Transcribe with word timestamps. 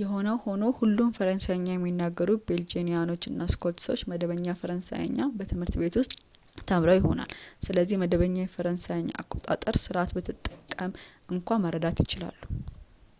የሆነው 0.00 0.34
ሆኖ 0.46 0.62
ሁሉም 0.78 1.12
ፈረንሳይኛ 1.18 1.68
የሚናገሩ 1.74 2.30
ቤልጂያኖች 2.48 3.22
እና 3.30 3.46
ስዊሶች 3.52 4.00
መደበኛ 4.10 4.46
ፈረንሳይኛ 4.62 5.18
በትምህርት 5.38 5.76
ቤት 5.82 5.96
ውስጥ 6.00 6.12
ተምረው 6.70 6.98
ይሆናል 7.00 7.32
ስለዚህም 7.68 8.04
መደበኛ 8.04 8.36
የፈረንሳይን 8.44 9.08
አቆጣጠር 9.22 9.78
ስርዓት 9.84 10.12
ብትጠቀምም 10.18 10.98
እንኳን 11.36 11.64
መረዳት 11.66 12.00
ይችላሉ 12.04 12.38